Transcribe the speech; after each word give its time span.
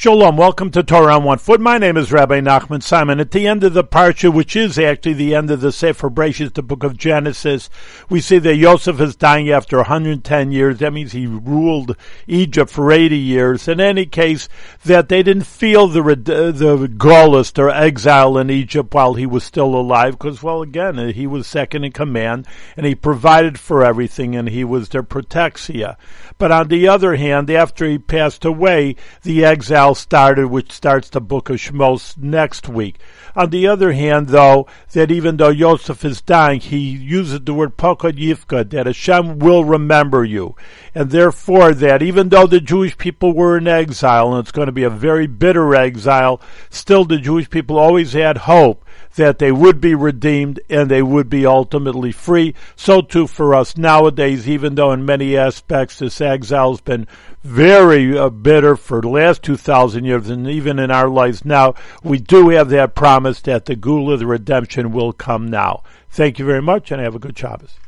Shalom, 0.00 0.38
welcome 0.38 0.70
to 0.70 0.82
Torah 0.82 1.16
on 1.16 1.24
One 1.24 1.36
Foot. 1.36 1.60
My 1.60 1.76
name 1.76 1.98
is 1.98 2.10
Rabbi 2.10 2.40
Nachman 2.40 2.82
Simon. 2.82 3.20
At 3.20 3.32
the 3.32 3.46
end 3.46 3.62
of 3.64 3.74
the 3.74 3.84
parsha, 3.84 4.32
which 4.32 4.56
is 4.56 4.78
actually 4.78 5.12
the 5.12 5.34
end 5.34 5.50
of 5.50 5.60
the 5.60 5.70
Sefer 5.70 6.08
Bereshit, 6.08 6.54
the 6.54 6.62
book 6.62 6.82
of 6.82 6.96
Genesis, 6.96 7.68
we 8.08 8.22
see 8.22 8.38
that 8.38 8.56
Yosef 8.56 8.98
is 8.98 9.14
dying 9.14 9.50
after 9.50 9.76
110 9.76 10.52
years. 10.52 10.78
That 10.78 10.94
means 10.94 11.12
he 11.12 11.26
ruled 11.26 11.98
Egypt 12.26 12.70
for 12.70 12.90
80 12.90 13.14
years. 13.14 13.68
In 13.68 13.78
any 13.78 14.06
case, 14.06 14.48
that 14.86 15.10
they 15.10 15.22
didn't 15.22 15.42
feel 15.42 15.86
the 15.86 16.00
uh, 16.00 16.50
the 16.50 16.88
galus 16.88 17.58
or 17.58 17.68
exile 17.68 18.38
in 18.38 18.48
Egypt 18.48 18.94
while 18.94 19.12
he 19.12 19.26
was 19.26 19.44
still 19.44 19.74
alive, 19.74 20.12
because 20.12 20.42
well, 20.42 20.62
again, 20.62 20.98
uh, 20.98 21.12
he 21.12 21.26
was 21.26 21.46
second 21.46 21.84
in 21.84 21.92
command 21.92 22.46
and 22.74 22.86
he 22.86 22.94
provided 22.94 23.60
for 23.60 23.84
everything, 23.84 24.34
and 24.34 24.48
he 24.48 24.64
was 24.64 24.88
their 24.88 25.02
protexia. 25.02 25.96
But 26.38 26.52
on 26.52 26.68
the 26.68 26.88
other 26.88 27.16
hand, 27.16 27.50
after 27.50 27.84
he 27.84 27.98
passed 27.98 28.46
away, 28.46 28.96
the 29.24 29.44
exile 29.44 29.89
started, 29.94 30.46
which 30.46 30.72
starts 30.72 31.08
the 31.08 31.20
book 31.20 31.50
of 31.50 31.56
Shmos 31.56 32.16
next 32.16 32.68
week. 32.68 32.96
On 33.36 33.50
the 33.50 33.66
other 33.66 33.92
hand, 33.92 34.28
though, 34.28 34.66
that 34.92 35.10
even 35.10 35.36
though 35.36 35.50
Yosef 35.50 36.04
is 36.04 36.20
dying, 36.20 36.60
he 36.60 36.78
uses 36.78 37.40
the 37.40 37.54
word 37.54 37.76
Pokod 37.76 38.18
Yifkod, 38.18 38.70
that 38.70 38.86
Hashem 38.86 39.38
will 39.38 39.64
remember 39.64 40.24
you. 40.24 40.56
And 40.94 41.10
therefore, 41.10 41.72
that 41.74 42.02
even 42.02 42.28
though 42.28 42.46
the 42.46 42.60
Jewish 42.60 42.98
people 42.98 43.32
were 43.32 43.58
in 43.58 43.68
exile, 43.68 44.32
and 44.32 44.40
it's 44.40 44.52
going 44.52 44.66
to 44.66 44.72
be 44.72 44.84
a 44.84 44.90
very 44.90 45.26
bitter 45.26 45.74
exile, 45.74 46.40
still 46.68 47.04
the 47.04 47.18
Jewish 47.18 47.48
people 47.48 47.78
always 47.78 48.12
had 48.12 48.38
hope 48.38 48.84
that 49.16 49.38
they 49.38 49.52
would 49.52 49.80
be 49.80 49.94
redeemed 49.94 50.60
and 50.68 50.90
they 50.90 51.02
would 51.02 51.28
be 51.28 51.46
ultimately 51.46 52.12
free. 52.12 52.54
So 52.76 53.00
too 53.00 53.26
for 53.26 53.54
us 53.54 53.76
nowadays, 53.76 54.48
even 54.48 54.74
though 54.74 54.92
in 54.92 55.04
many 55.04 55.36
aspects 55.36 55.98
this 55.98 56.20
exile 56.20 56.72
has 56.72 56.80
been 56.80 57.06
very 57.42 58.18
uh, 58.18 58.28
bitter 58.28 58.76
for 58.76 59.00
the 59.00 59.08
last 59.08 59.42
2,000 59.42 60.04
years 60.04 60.28
and 60.28 60.46
even 60.48 60.78
in 60.78 60.90
our 60.90 61.08
lives 61.08 61.44
now, 61.44 61.74
we 62.02 62.18
do 62.18 62.48
have 62.50 62.68
that 62.70 62.94
promise 62.94 63.40
that 63.42 63.66
the 63.66 63.76
Geula, 63.76 64.18
the 64.18 64.26
redemption, 64.26 64.92
will 64.92 65.12
come 65.12 65.48
now. 65.48 65.82
Thank 66.10 66.38
you 66.38 66.44
very 66.44 66.62
much 66.62 66.90
and 66.90 67.00
have 67.00 67.14
a 67.14 67.20
good 67.20 67.38
Shabbos. 67.38 67.78